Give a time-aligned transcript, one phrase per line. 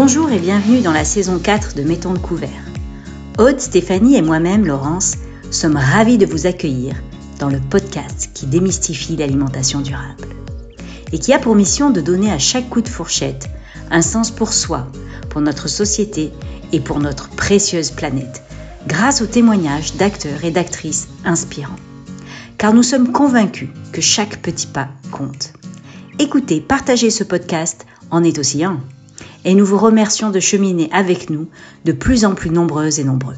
[0.00, 2.62] Bonjour et bienvenue dans la saison 4 de Mettons le couvert.
[3.36, 5.16] Aude, Stéphanie et moi-même, Laurence,
[5.50, 6.94] sommes ravis de vous accueillir
[7.40, 10.28] dans le podcast qui démystifie l'alimentation durable
[11.10, 13.50] et qui a pour mission de donner à chaque coup de fourchette
[13.90, 14.86] un sens pour soi,
[15.30, 16.30] pour notre société
[16.70, 18.44] et pour notre précieuse planète,
[18.86, 21.74] grâce aux témoignages d'acteurs et d'actrices inspirants.
[22.56, 25.54] Car nous sommes convaincus que chaque petit pas compte.
[26.20, 28.78] Écoutez, partagez ce podcast en est aussi un.
[29.48, 31.48] Et nous vous remercions de cheminer avec nous
[31.86, 33.36] de plus en plus nombreuses et nombreux.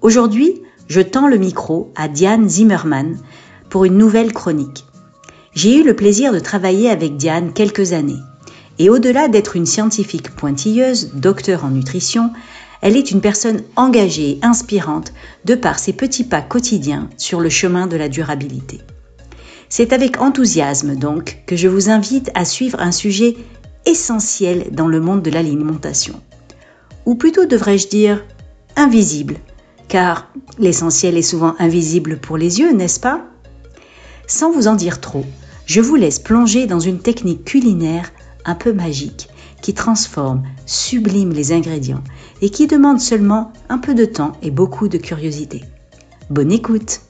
[0.00, 3.18] Aujourd'hui, je tends le micro à Diane Zimmermann
[3.68, 4.86] pour une nouvelle chronique.
[5.52, 8.22] J'ai eu le plaisir de travailler avec Diane quelques années.
[8.78, 12.30] Et au-delà d'être une scientifique pointilleuse, docteur en nutrition,
[12.80, 15.12] elle est une personne engagée et inspirante
[15.44, 18.80] de par ses petits pas quotidiens sur le chemin de la durabilité.
[19.68, 23.36] C'est avec enthousiasme donc que je vous invite à suivre un sujet
[23.86, 26.20] essentiel dans le monde de l'alimentation.
[27.06, 28.24] Ou plutôt devrais-je dire
[28.76, 29.36] invisible,
[29.88, 33.24] car l'essentiel est souvent invisible pour les yeux, n'est-ce pas?
[34.26, 35.24] Sans vous en dire trop,
[35.66, 38.12] je vous laisse plonger dans une technique culinaire
[38.44, 39.28] un peu magique
[39.60, 42.02] qui transforme, sublime les ingrédients
[42.40, 45.62] et qui demande seulement un peu de temps et beaucoup de curiosité.
[46.30, 47.00] Bonne écoute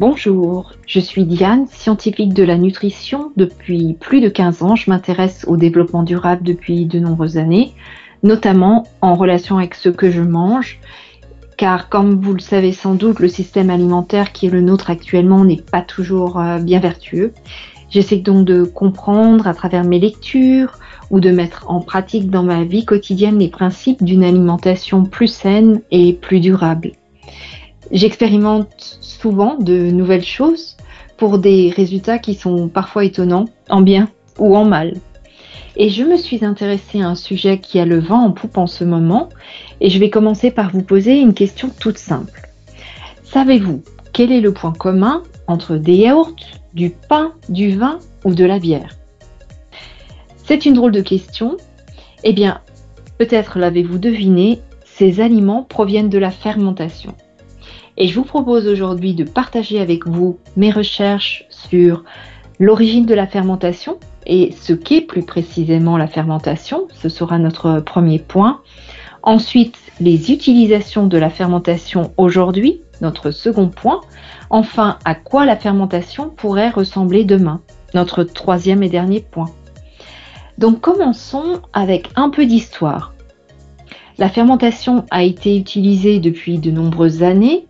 [0.00, 3.30] Bonjour, je suis Diane, scientifique de la nutrition.
[3.36, 7.74] Depuis plus de 15 ans, je m'intéresse au développement durable depuis de nombreuses années,
[8.22, 10.80] notamment en relation avec ce que je mange,
[11.58, 15.44] car comme vous le savez sans doute, le système alimentaire qui est le nôtre actuellement
[15.44, 17.34] n'est pas toujours euh, bien vertueux.
[17.90, 20.78] J'essaie donc de comprendre à travers mes lectures
[21.10, 25.82] ou de mettre en pratique dans ma vie quotidienne les principes d'une alimentation plus saine
[25.90, 26.92] et plus durable.
[27.90, 28.98] J'expérimente
[29.30, 30.76] de nouvelles choses
[31.16, 34.94] pour des résultats qui sont parfois étonnants, en bien ou en mal.
[35.76, 38.66] Et je me suis intéressée à un sujet qui a le vent en poupe en
[38.66, 39.28] ce moment,
[39.80, 42.50] et je vais commencer par vous poser une question toute simple.
[43.22, 46.34] Savez-vous quel est le point commun entre des yaourts,
[46.74, 48.96] du pain, du vin ou de la bière?
[50.44, 51.56] C'est une drôle de question.
[52.24, 52.60] Eh bien,
[53.18, 57.14] peut-être l'avez-vous deviné, ces aliments proviennent de la fermentation.
[57.96, 62.04] Et je vous propose aujourd'hui de partager avec vous mes recherches sur
[62.58, 66.88] l'origine de la fermentation et ce qu'est plus précisément la fermentation.
[66.94, 68.60] Ce sera notre premier point.
[69.22, 74.00] Ensuite, les utilisations de la fermentation aujourd'hui, notre second point.
[74.48, 77.60] Enfin, à quoi la fermentation pourrait ressembler demain,
[77.94, 79.50] notre troisième et dernier point.
[80.58, 83.12] Donc commençons avec un peu d'histoire.
[84.18, 87.66] La fermentation a été utilisée depuis de nombreuses années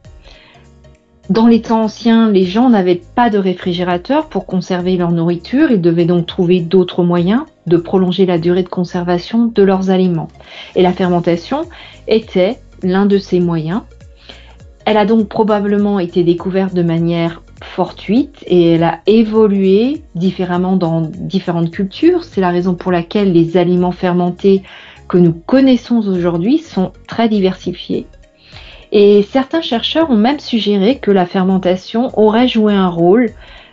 [1.30, 5.70] dans les temps anciens, les gens n'avaient pas de réfrigérateur pour conserver leur nourriture.
[5.70, 10.28] Ils devaient donc trouver d'autres moyens de prolonger la durée de conservation de leurs aliments.
[10.74, 11.62] Et la fermentation
[12.08, 13.82] était l'un de ces moyens.
[14.84, 21.02] Elle a donc probablement été découverte de manière fortuite et elle a évolué différemment dans
[21.02, 22.24] différentes cultures.
[22.24, 24.62] C'est la raison pour laquelle les aliments fermentés
[25.08, 28.06] que nous connaissons aujourd'hui sont très diversifiés
[28.92, 33.30] et certains chercheurs ont même suggéré que la fermentation aurait joué un rôle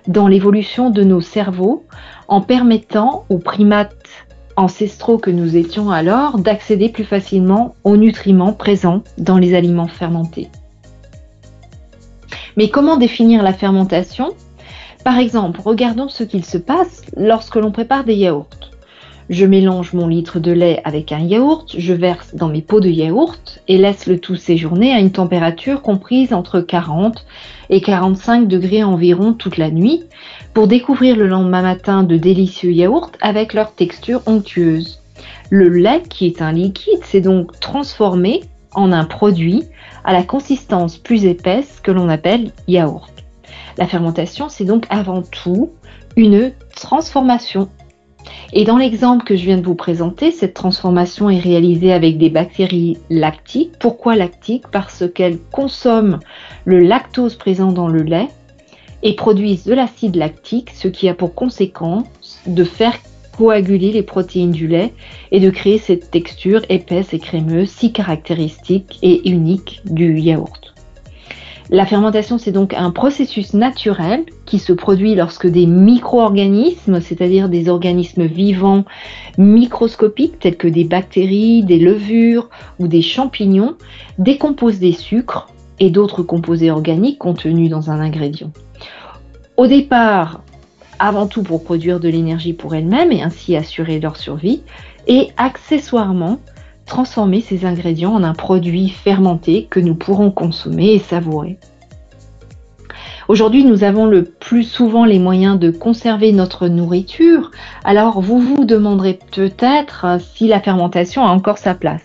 [0.07, 1.85] dans l'évolution de nos cerveaux
[2.29, 3.95] en permettant aux primates
[4.55, 10.47] ancestraux que nous étions alors d'accéder plus facilement aux nutriments présents dans les aliments fermentés.
[12.55, 14.29] Mais comment définir la fermentation?
[15.03, 18.49] Par exemple, regardons ce qu'il se passe lorsque l'on prépare des yaourts.
[19.29, 22.89] Je mélange mon litre de lait avec un yaourt, je verse dans mes pots de
[22.89, 27.27] yaourt et laisse le tout séjourner à une température comprise entre 40
[27.69, 30.03] et 45 degrés environ toute la nuit
[30.55, 34.99] pour découvrir le lendemain matin de délicieux yaourts avec leur texture onctueuse.
[35.51, 38.41] Le lait, qui est un liquide, s'est donc transformé
[38.73, 39.63] en un produit
[40.05, 43.13] à la consistance plus épaisse que l'on appelle yaourt.
[43.77, 45.69] La fermentation, c'est donc avant tout
[46.15, 47.69] une transformation
[48.51, 52.29] et dans l'exemple que je viens de vous présenter, cette transformation est réalisée avec des
[52.29, 53.73] bactéries lactiques.
[53.79, 54.67] Pourquoi lactiques?
[54.71, 56.19] Parce qu'elles consomment
[56.65, 58.27] le lactose présent dans le lait
[59.03, 62.07] et produisent de l'acide lactique, ce qui a pour conséquence
[62.47, 62.97] de faire
[63.37, 64.93] coaguler les protéines du lait
[65.31, 70.68] et de créer cette texture épaisse et crémeuse si caractéristique et unique du yaourt.
[71.71, 77.69] La fermentation, c'est donc un processus naturel qui se produit lorsque des micro-organismes, c'est-à-dire des
[77.69, 78.85] organismes vivants
[79.37, 82.49] microscopiques tels que des bactéries, des levures
[82.79, 83.75] ou des champignons,
[84.17, 85.47] décomposent des sucres
[85.79, 88.51] et d'autres composés organiques contenus dans un ingrédient.
[89.55, 90.41] Au départ,
[90.97, 94.63] avant tout pour produire de l'énergie pour elles-mêmes et ainsi assurer leur survie,
[95.07, 96.39] et accessoirement
[96.89, 101.57] transformer ces ingrédients en un produit fermenté que nous pourrons consommer et savourer.
[103.29, 107.51] Aujourd'hui, nous avons le plus souvent les moyens de conserver notre nourriture,
[107.83, 112.03] alors vous vous demanderez peut-être si la fermentation a encore sa place.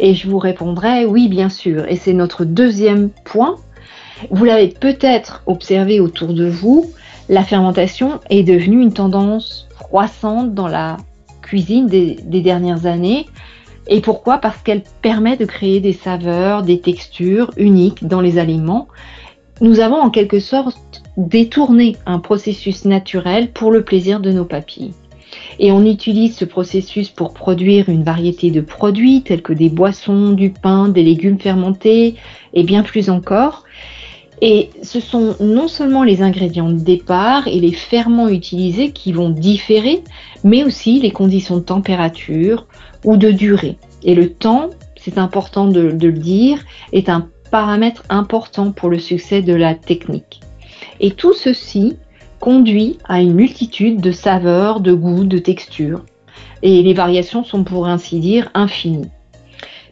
[0.00, 1.86] Et je vous répondrai oui, bien sûr.
[1.88, 3.56] Et c'est notre deuxième point.
[4.30, 6.90] Vous l'avez peut-être observé autour de vous,
[7.28, 10.96] la fermentation est devenue une tendance croissante dans la
[11.40, 13.26] cuisine des, dernières années.
[13.88, 14.38] Et pourquoi?
[14.38, 18.88] Parce qu'elle permet de créer des saveurs, des textures uniques dans les aliments.
[19.60, 24.92] Nous avons en quelque sorte détourné un processus naturel pour le plaisir de nos papilles.
[25.58, 30.30] Et on utilise ce processus pour produire une variété de produits tels que des boissons,
[30.30, 32.16] du pain, des légumes fermentés
[32.54, 33.64] et bien plus encore.
[34.40, 39.30] Et ce sont non seulement les ingrédients de départ et les ferments utilisés qui vont
[39.30, 40.02] différer,
[40.44, 42.66] mais aussi les conditions de température
[43.04, 43.78] ou de durée.
[44.02, 46.58] Et le temps, c'est important de, le dire,
[46.92, 50.40] est un paramètre important pour le succès de la technique.
[51.00, 51.96] Et tout ceci
[52.40, 56.04] conduit à une multitude de saveurs, de goûts, de textures.
[56.62, 59.10] Et les variations sont pour ainsi dire infinies.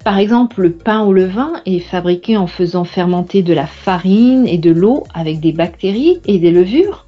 [0.05, 4.57] Par exemple, le pain au levain est fabriqué en faisant fermenter de la farine et
[4.57, 7.07] de l'eau avec des bactéries et des levures.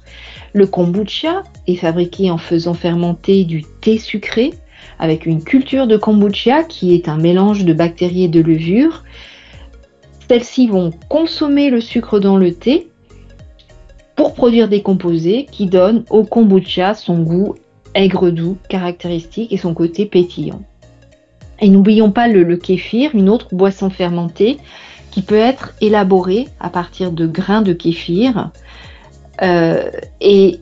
[0.53, 4.53] Le kombucha est fabriqué en faisant fermenter du thé sucré
[4.99, 9.03] avec une culture de kombucha qui est un mélange de bactéries et de levures.
[10.27, 12.87] Celles-ci vont consommer le sucre dans le thé
[14.15, 17.55] pour produire des composés qui donnent au kombucha son goût
[17.95, 20.61] aigre-doux caractéristique et son côté pétillant.
[21.59, 24.57] Et n'oublions pas le, kéfir, une autre boisson fermentée
[25.11, 28.51] qui peut être élaborée à partir de grains de kéfir
[29.41, 29.89] euh,
[30.21, 30.59] et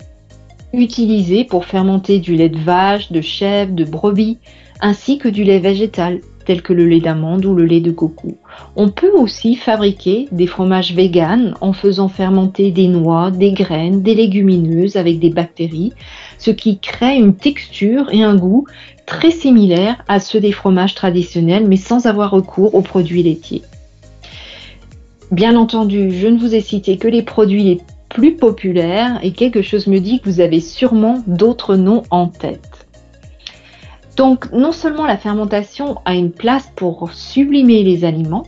[0.74, 4.38] utilisée pour fermenter du lait de vache, de chèvre, de brebis,
[4.80, 8.38] ainsi que du lait végétal tel que le lait d'amande ou le lait de coco.
[8.76, 14.16] On peut aussi fabriquer des fromages véganes en faisant fermenter des noix, des graines, des
[14.16, 15.94] légumineuses avec des bactéries,
[16.38, 18.66] ce qui crée une texture et un goût
[19.06, 23.62] très similaires à ceux des fromages traditionnels, mais sans avoir recours aux produits laitiers.
[25.32, 27.80] Bien entendu, je ne vous ai cité que les produits les
[28.14, 32.88] plus populaires et quelque chose me dit que vous avez sûrement d'autres noms en tête.
[34.18, 38.46] Donc non seulement la fermentation a une place pour sublimer les aliments,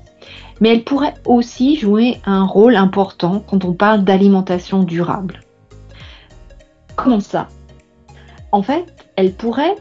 [0.60, 5.42] mais elle pourrait aussi jouer un rôle important quand on parle d'alimentation durable.
[6.95, 7.48] Comment ça?
[8.51, 9.75] En fait, elle pourrait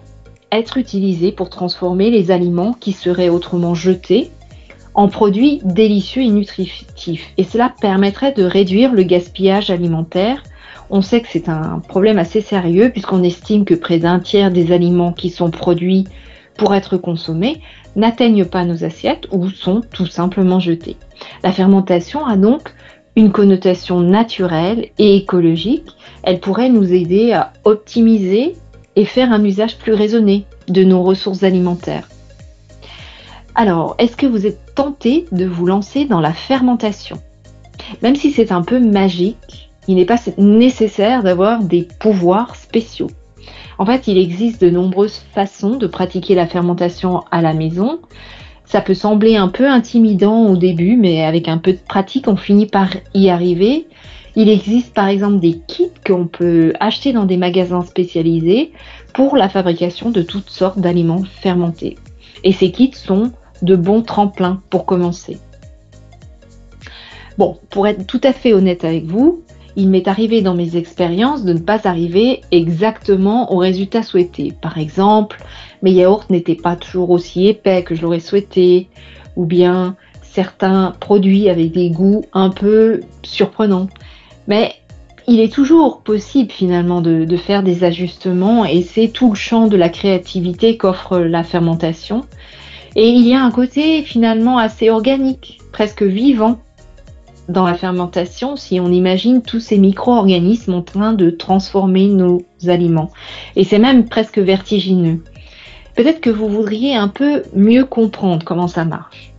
[0.50, 4.30] être utilisée pour transformer les aliments qui seraient autrement jetés
[4.94, 7.32] en produits délicieux et nutritifs.
[7.38, 10.42] Et cela permettrait de réduire le gaspillage alimentaire
[10.94, 14.72] on sait que c'est un problème assez sérieux puisqu'on estime que près d'un tiers des
[14.72, 16.06] aliments qui sont produits
[16.58, 17.62] pour être consommés
[17.96, 20.98] n'atteignent pas nos assiettes ou sont tout simplement jetés.
[21.42, 22.74] La fermentation a donc
[23.16, 25.88] une connotation naturelle et écologique.
[26.24, 28.54] Elle pourrait nous aider à optimiser
[28.94, 32.06] et faire un usage plus raisonné de nos ressources alimentaires.
[33.54, 37.18] Alors, est-ce que vous êtes tenté de vous lancer dans la fermentation?
[38.00, 43.10] Même si c'est un peu magique, il n'est pas nécessaire d'avoir des pouvoirs spéciaux.
[43.78, 48.00] En fait, il existe de nombreuses façons de pratiquer la fermentation à la maison.
[48.64, 52.36] Ça peut sembler un peu intimidant au début, mais avec un peu de pratique, on
[52.36, 53.86] finit par y arriver.
[54.34, 58.72] Il existe par exemple des kits qu'on peut acheter dans des magasins spécialisés
[59.12, 61.98] pour la fabrication de toutes sortes d'aliments fermentés.
[62.44, 63.32] Et ces kits sont
[63.62, 65.38] de bons tremplins pour commencer.
[67.38, 69.42] Bon, pour être tout à fait honnête avec vous,
[69.76, 74.52] il m'est arrivé dans mes expériences de ne pas arriver exactement au résultat souhaité.
[74.60, 75.42] Par exemple,
[75.82, 78.88] mes yaourts n'étaient pas toujours aussi épais que je l'aurais souhaité,
[79.36, 83.88] ou bien certains produits avaient des goûts un peu surprenants.
[84.46, 84.74] Mais
[85.26, 89.76] il est toujours possible finalement de faire des ajustements et c'est tout le champ de
[89.76, 92.26] la créativité qu'offre la fermentation.
[92.94, 96.58] Et il y a un côté finalement assez organique, presque vivant
[97.48, 103.10] dans la fermentation si on imagine tous ces micro-organismes en train de transformer nos aliments.
[103.56, 105.22] Et c'est même presque vertigineux.
[105.96, 109.32] Peut-être que vous voudriez un peu mieux comprendre comment ça marche.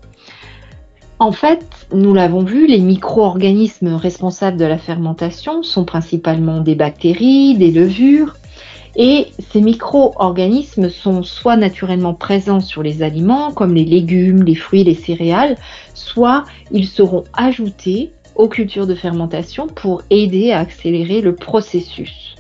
[1.20, 7.56] En fait, nous l'avons vu, les micro-organismes responsables de la fermentation sont principalement des bactéries,
[7.56, 8.36] des levures,
[8.96, 14.84] et ces micro-organismes sont soit naturellement présents sur les aliments, comme les légumes, les fruits,
[14.84, 15.58] les céréales,
[15.96, 22.36] soit ils seront ajoutés aux cultures de fermentation pour aider à accélérer le processus.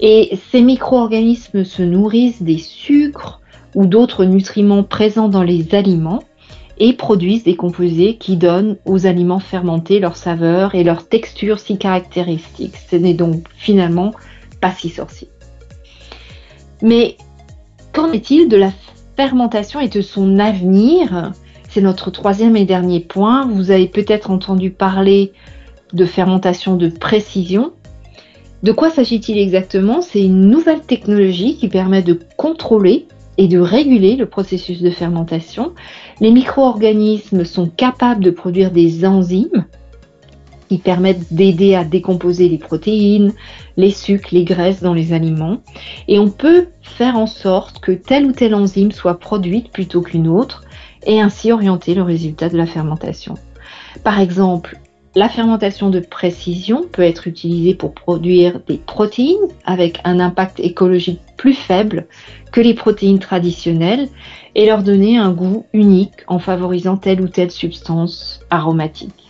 [0.00, 3.40] Et ces micro-organismes se nourrissent des sucres
[3.74, 6.22] ou d'autres nutriments présents dans les aliments
[6.78, 11.78] et produisent des composés qui donnent aux aliments fermentés leur saveur et leur texture si
[11.78, 12.76] caractéristiques.
[12.90, 14.12] Ce n'est donc finalement
[14.64, 15.28] pas si sorcier.
[16.80, 17.18] Mais
[17.92, 18.72] qu'en est-il de la
[19.14, 21.32] fermentation et de son avenir?
[21.68, 23.46] C'est notre troisième et dernier point.
[23.46, 25.34] Vous avez peut-être entendu parler
[25.92, 27.74] de fermentation de précision.
[28.62, 30.00] De quoi s'agit-il exactement?
[30.00, 33.06] C'est une nouvelle technologie qui permet de contrôler
[33.36, 35.74] et de réguler le processus de fermentation.
[36.22, 39.66] Les micro-organismes sont capables de produire des enzymes
[40.74, 43.32] qui permettent d'aider à décomposer les protéines,
[43.76, 45.58] les sucres, les graisses dans les aliments.
[46.08, 50.26] Et on peut faire en sorte que telle ou telle enzyme soit produite plutôt qu'une
[50.26, 50.64] autre
[51.06, 53.34] et ainsi orienter le résultat de la fermentation.
[54.02, 54.80] Par exemple,
[55.14, 61.20] la fermentation de précision peut être utilisée pour produire des protéines avec un impact écologique
[61.36, 62.08] plus faible
[62.50, 64.08] que les protéines traditionnelles
[64.56, 69.23] et leur donner un goût unique en favorisant telle ou telle substance aromatique.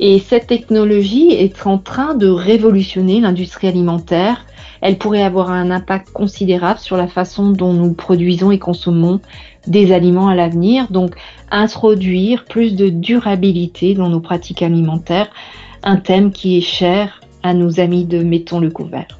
[0.00, 4.46] Et cette technologie est en train de révolutionner l'industrie alimentaire.
[4.80, 9.20] Elle pourrait avoir un impact considérable sur la façon dont nous produisons et consommons
[9.66, 10.86] des aliments à l'avenir.
[10.90, 11.16] Donc,
[11.50, 15.30] introduire plus de durabilité dans nos pratiques alimentaires,
[15.82, 19.18] un thème qui est cher à nos amis de Mettons le couvert.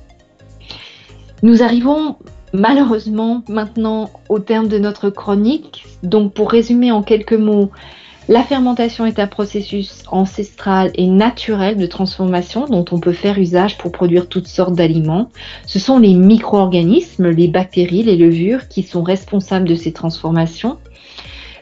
[1.43, 2.17] Nous arrivons
[2.53, 5.87] malheureusement maintenant au terme de notre chronique.
[6.03, 7.71] Donc, pour résumer en quelques mots,
[8.29, 13.79] la fermentation est un processus ancestral et naturel de transformation dont on peut faire usage
[13.79, 15.31] pour produire toutes sortes d'aliments.
[15.67, 20.77] Ce sont les micro-organismes, les bactéries, les levures qui sont responsables de ces transformations.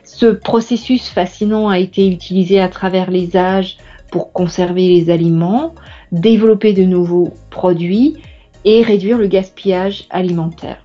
[0.02, 3.76] Ce processus fascinant a été utilisé à travers les âges
[4.10, 5.72] pour conserver les aliments,
[6.10, 8.16] développer de nouveaux produits
[8.64, 10.84] et réduire le gaspillage alimentaire.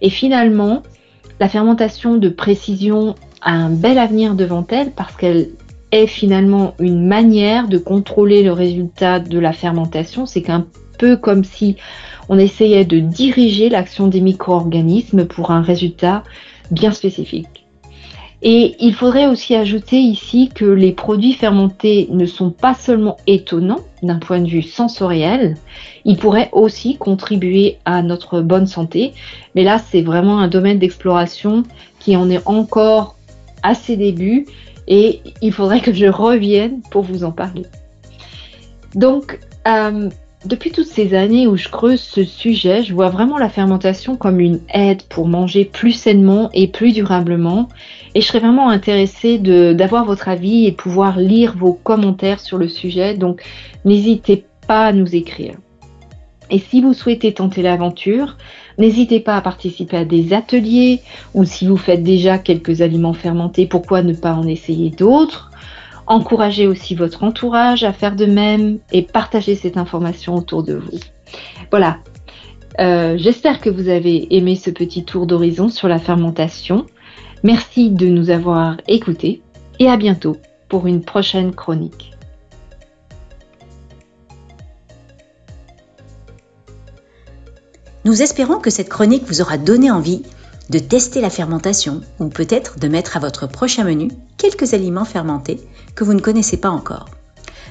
[0.00, 0.82] Et finalement,
[1.40, 5.50] la fermentation de précision un bel avenir devant elle parce qu'elle
[5.92, 10.26] est finalement une manière de contrôler le résultat de la fermentation.
[10.26, 10.66] C'est qu'un
[10.98, 11.76] peu comme si
[12.28, 16.22] on essayait de diriger l'action des micro-organismes pour un résultat
[16.70, 17.60] bien spécifique.
[18.42, 23.80] Et il faudrait aussi ajouter ici que les produits fermentés ne sont pas seulement étonnants
[24.02, 25.58] d'un point de vue sensoriel,
[26.06, 29.12] ils pourraient aussi contribuer à notre bonne santé.
[29.54, 31.64] Mais là, c'est vraiment un domaine d'exploration
[31.98, 33.16] qui en est encore
[33.62, 34.46] à ses débuts
[34.88, 37.66] et il faudrait que je revienne pour vous en parler.
[38.94, 39.38] Donc,
[39.68, 40.08] euh,
[40.46, 44.40] depuis toutes ces années où je creuse ce sujet, je vois vraiment la fermentation comme
[44.40, 47.68] une aide pour manger plus sainement et plus durablement.
[48.14, 52.68] Et je serais vraiment intéressée d'avoir votre avis et pouvoir lire vos commentaires sur le
[52.68, 53.14] sujet.
[53.14, 53.42] Donc,
[53.84, 55.54] n'hésitez pas à nous écrire.
[56.50, 58.36] Et si vous souhaitez tenter l'aventure,
[58.80, 61.02] N'hésitez pas à participer à des ateliers
[61.34, 65.50] ou si vous faites déjà quelques aliments fermentés, pourquoi ne pas en essayer d'autres?
[66.06, 70.98] Encouragez aussi votre entourage à faire de même et partagez cette information autour de vous.
[71.70, 71.98] Voilà.
[72.80, 76.86] Euh, j'espère que vous avez aimé ce petit tour d'horizon sur la fermentation.
[77.42, 79.42] Merci de nous avoir écoutés
[79.78, 80.38] et à bientôt
[80.70, 82.09] pour une prochaine chronique.
[88.04, 90.22] Nous espérons que cette chronique vous aura donné envie
[90.70, 95.60] de tester la fermentation ou peut-être de mettre à votre prochain menu quelques aliments fermentés
[95.94, 97.06] que vous ne connaissez pas encore.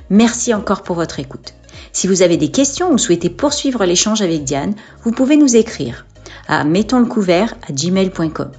[0.10, 1.54] Merci encore pour votre écoute.
[1.94, 6.06] Si vous avez des questions ou souhaitez poursuivre l'échange avec Diane, vous pouvez nous écrire
[6.48, 8.52] à mettons le couvert à gmail.com.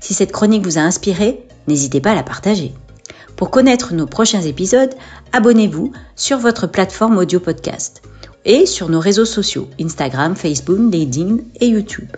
[0.00, 2.72] Si cette chronique vous a inspiré, n'hésitez pas à la partager.
[3.38, 4.92] Pour connaître nos prochains épisodes,
[5.32, 8.02] abonnez-vous sur votre plateforme audio podcast
[8.44, 12.08] et sur nos réseaux sociaux Instagram, Facebook, LinkedIn et YouTube.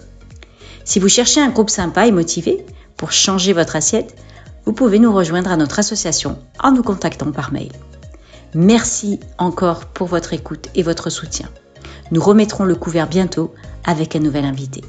[0.87, 2.65] Si vous cherchez un groupe sympa et motivé
[2.97, 4.17] pour changer votre assiette,
[4.65, 7.73] vous pouvez nous rejoindre à notre association en nous contactant par mail.
[8.55, 11.51] Merci encore pour votre écoute et votre soutien.
[12.13, 13.53] Nous remettrons le couvert bientôt
[13.85, 14.81] avec un nouvel invité.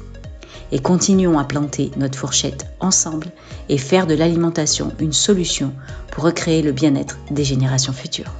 [0.72, 3.28] Et continuons à planter notre fourchette ensemble
[3.68, 5.72] et faire de l'alimentation une solution
[6.10, 8.32] pour recréer le bien-être des générations futures.